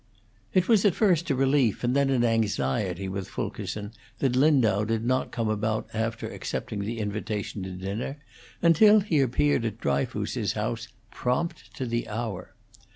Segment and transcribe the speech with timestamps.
[0.51, 5.05] It was at first a relief and then an anxiety with Fulkerson that Lindau did
[5.05, 8.17] not come about after accepting the invitation to dinner,
[8.63, 12.55] until he appeared at Dryfoos's house, prompt to the hour.